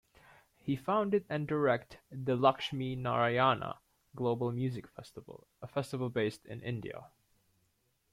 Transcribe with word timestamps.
He 0.57 0.75
founded 0.77 1.25
and 1.29 1.47
directs 1.47 1.97
the 2.09 2.35
Lakshminarayana 2.35 3.77
Global 4.15 4.51
Music 4.51 4.87
Festival, 4.87 5.45
a 5.61 5.67
festival 5.67 6.09
based 6.09 6.43
in 6.47 6.59
India. 6.63 7.05